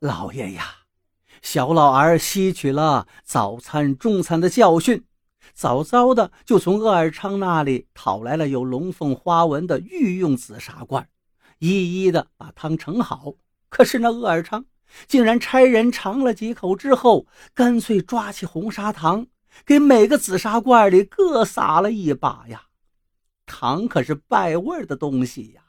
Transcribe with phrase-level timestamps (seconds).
[0.00, 0.64] 老爷呀，
[1.42, 5.04] 小老儿吸取了早餐、中餐的教训，
[5.54, 11.08] 早早的就从鄂尔昌那里讨来了有龙凤花纹的御用紫砂罐，
[11.58, 13.34] 一一的把汤盛好。
[13.68, 14.66] 可是那鄂尔昌
[15.08, 19.26] 竟然差人尝了几口之后，干脆抓起红砂糖，
[19.66, 22.66] 给每个紫砂罐里各撒了一把呀！
[23.46, 25.62] 糖可是败味的东西呀，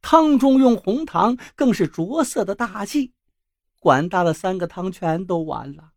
[0.00, 3.12] 汤中用红糖更是着色的大忌。
[3.78, 5.90] 管大的三个汤全都完了，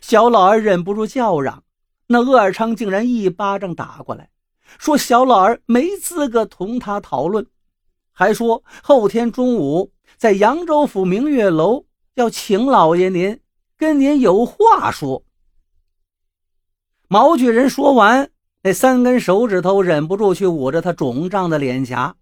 [0.00, 1.64] 小老儿忍不住叫嚷
[2.08, 4.30] ：“那鄂尔昌竟然一巴掌打过来，
[4.78, 7.46] 说小老儿没资格同他讨论，
[8.12, 13.40] 还说后天中午。”在扬州府明月楼要请老爷您，
[13.76, 15.24] 跟您有话说。
[17.08, 18.30] 毛举人说完，
[18.62, 22.14] 那三根手指头忍不住去捂着他肿胀的脸颊。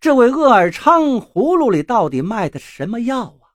[0.00, 3.52] 这位鄂尔昌葫芦里到底卖的是什么药啊？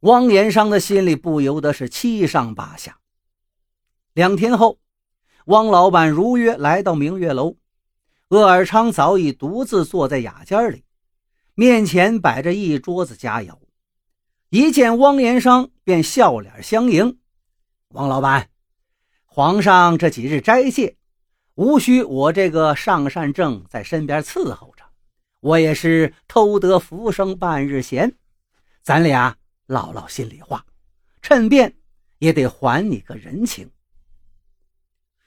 [0.00, 2.98] 汪延商的心里不由得是七上八下。
[4.12, 4.78] 两天后，
[5.46, 7.56] 汪老板如约来到明月楼，
[8.28, 10.84] 鄂尔昌早已独自坐在雅间里。
[11.54, 13.56] 面前摆着一桌子佳肴，
[14.50, 17.18] 一见汪延商便笑脸相迎。
[17.88, 18.50] 汪老板，
[19.24, 20.98] 皇上这几日斋戒，
[21.54, 24.81] 无需我这个上善正在身边伺候着，
[25.42, 28.16] 我也是偷得浮生半日闲，
[28.82, 30.64] 咱俩唠唠心里话，
[31.20, 31.74] 趁便
[32.18, 33.70] 也得还你个人情。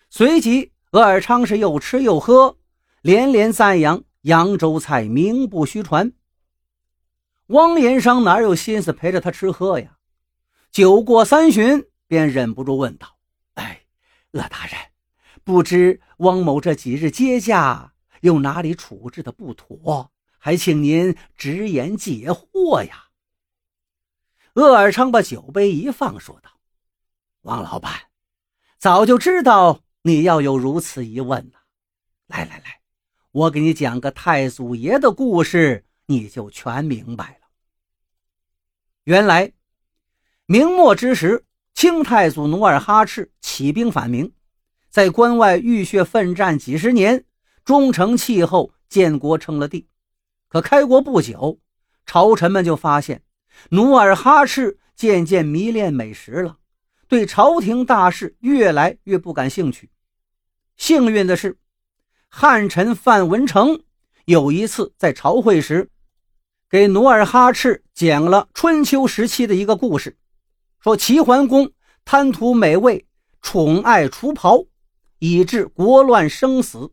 [0.10, 2.58] 随即，鄂尔昌是又吃又喝，
[3.02, 4.04] 连连赞扬。
[4.26, 6.12] 扬州菜名不虚传。
[7.48, 9.98] 汪延商哪有心思陪着他吃喝呀？
[10.72, 13.20] 酒过三巡，便忍不住问道
[13.54, 13.82] ：“哎，
[14.32, 14.76] 鄂大人，
[15.44, 17.94] 不知汪某这几日接驾
[18.26, 20.12] 又哪里处置的不妥？
[20.38, 23.06] 还请您直言解惑呀。”
[24.56, 26.50] 鄂尔昌把酒杯一放，说道
[27.44, 27.94] ：“王老板，
[28.78, 31.62] 早就知道你要有如此疑问了。
[32.28, 32.82] 来来来。”
[33.36, 37.48] 我给你讲个太祖爷的故事，你就全明白了。
[39.04, 39.52] 原来，
[40.46, 44.32] 明末之时，清太祖努尔哈赤起兵反明，
[44.90, 47.26] 在关外浴血奋战几十年，
[47.66, 49.88] 终成气候，建国称了帝。
[50.48, 51.60] 可开国不久，
[52.06, 53.24] 朝臣们就发现
[53.72, 56.60] 努尔哈赤渐渐迷恋美食了，
[57.08, 59.90] 对朝廷大事越来越不感兴趣。
[60.78, 61.58] 幸运的是。
[62.38, 63.82] 汉臣范文成
[64.26, 65.90] 有一次在朝会时，
[66.70, 70.18] 给努尔哈赤讲了春秋时期的一个故事，
[70.82, 71.72] 说齐桓公
[72.04, 73.08] 贪图美味，
[73.42, 74.66] 宠爱厨袍，
[75.20, 76.92] 以致国乱生死。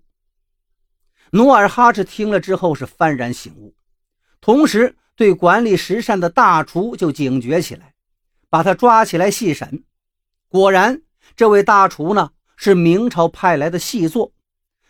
[1.34, 3.75] 努尔哈赤听了之后是幡然醒悟，
[4.38, 7.94] 同时对管理食膳的大厨就警觉起来，
[8.50, 9.82] 把他抓起来细审。
[10.48, 11.00] 果然，
[11.34, 14.32] 这位大厨呢是明朝派来的细作。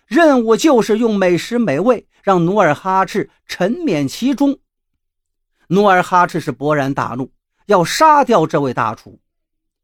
[0.09, 4.59] 任务就是用美食美味让努尔哈赤沉湎其中。
[5.69, 7.31] 努尔哈赤是勃然大怒，
[7.67, 9.21] 要杀掉这位大厨。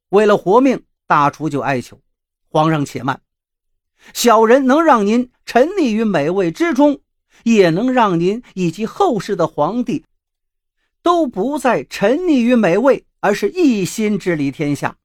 [0.09, 2.01] 为了活命，大厨就哀求
[2.49, 3.21] 皇上且慢，
[4.13, 7.01] 小人能让您沉溺于美味之中，
[7.45, 10.05] 也能让您以及后世的皇帝
[11.03, 14.97] 都不再沉溺于美味，而是一心治理天下。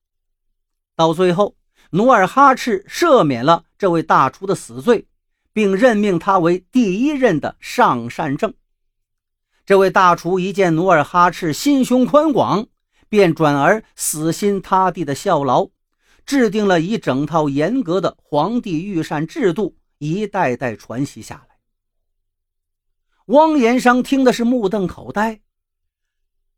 [0.95, 1.55] 到最后，
[1.91, 5.07] 努尔哈赤赦免了这位大厨的死罪。
[5.55, 8.55] 并任命他为第一任的上善政。
[9.67, 12.65] 这位大厨一见努尔哈赤心胸宽广，
[13.07, 15.69] 便转而死心塌地的效劳，
[16.25, 21.57] 制定了一整套严格的皇帝御膳制度，一代代传袭下来。
[23.27, 25.41] 汪延商听的是目瞪口呆。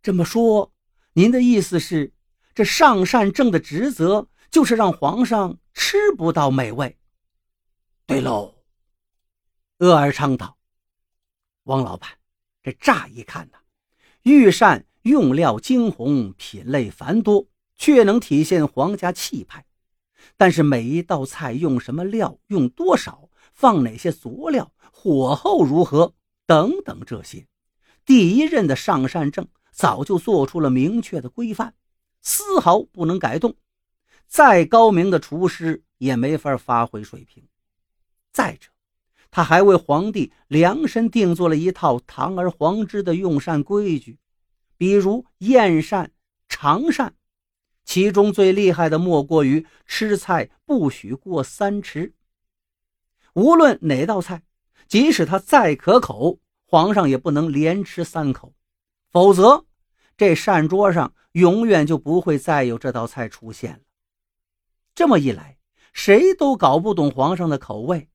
[0.02, 0.72] 这么说，
[1.14, 2.14] 您的意思是，
[2.54, 6.98] 这上善政的职责就是让皇上吃不到美味？
[8.06, 8.54] 对喽。
[9.80, 10.58] 鄂尔昌道
[11.66, 12.10] ：“汪老板，
[12.64, 13.58] 这乍一看呢，
[14.24, 19.65] 御膳用料精红，品类繁多，却能体现皇家气派。
[20.38, 26.14] 但是每一道菜用什么料，用多少，放哪些佐料，火候如何，
[26.46, 27.48] 等等这些，
[28.06, 31.74] 第一任的上善政早就做出了明确的规范，
[32.22, 33.56] 丝毫不能改动。
[34.28, 37.48] 再高明的厨师也没法发挥水平。
[38.32, 38.70] 再者，
[39.30, 44.18] 他还为皇帝量身定做了一套堂而皇之的用膳规矩，
[44.78, 46.12] 比如宴膳、
[46.50, 47.14] 尝膳，
[47.86, 52.12] 其中最厉害的莫过于吃菜不许过三匙。
[53.34, 54.44] 无论哪道菜，
[54.88, 58.54] 即使它再可口，皇上也不能连吃三口，
[59.12, 59.66] 否则
[60.18, 63.80] 这膳桌上永远就不会再有这道菜出现了。
[64.94, 65.58] 这么一来，
[65.94, 68.10] 谁都搞不懂皇上的口味，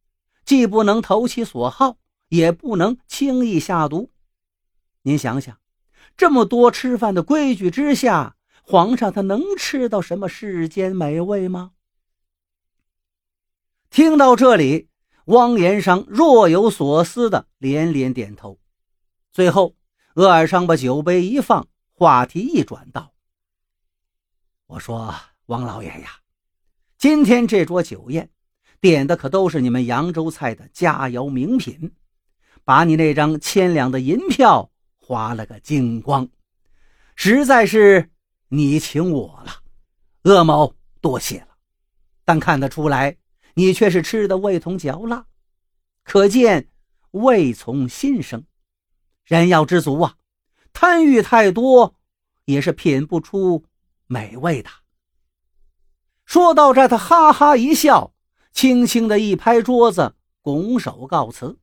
[0.45, 4.11] 既不能投其所好，也不能轻易下毒。
[5.03, 5.59] 您想想，
[6.17, 8.37] 这么多吃饭的规矩之下，
[8.71, 11.73] 皇上他能吃到什么世间美味吗？
[13.91, 14.87] 听到这里，
[15.25, 18.61] 汪延商若有所思的连连点头。
[19.33, 19.75] 最后，
[20.15, 23.13] 鄂尔商把酒杯一放，话题一转道
[24.69, 25.13] ：“我说，
[25.47, 26.21] 王老爷呀，
[26.97, 28.31] 今天这桌酒宴
[28.81, 31.93] 点的可都是你们扬州菜的佳肴名品，
[32.63, 36.29] 把你那张千两的银票花了个精光，
[37.17, 38.09] 实在是
[38.50, 39.62] 你请我了，
[40.23, 41.49] 鄂某多谢了。
[42.25, 43.17] 但看得出来。”
[43.55, 45.26] 你却是吃的味同嚼蜡，
[46.05, 46.69] 可见
[47.11, 48.44] 味从心生。
[49.25, 50.14] 人要知足啊，
[50.73, 51.97] 贪欲太多
[52.44, 53.64] 也是品不出
[54.06, 54.70] 美味的。
[56.25, 58.14] 说到这，他哈哈一笑，
[58.52, 61.58] 轻轻的一拍桌子，拱手告辞。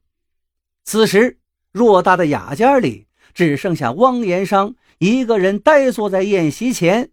[0.83, 1.39] 此时，
[1.71, 7.11] 偌大的雅间里只剩下汪延商一个人呆坐在宴席前，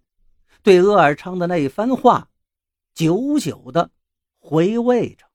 [0.62, 2.28] 对鄂尔昌的那一番话，
[2.94, 3.90] 久久的。
[4.38, 5.26] 回味着。